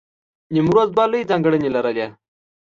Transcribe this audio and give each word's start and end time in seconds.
نیمروز 0.53 0.87
دوه 0.95 1.05
لوی 1.11 1.27
ځانګړنې 1.29 1.69
لرلې. 1.75 2.07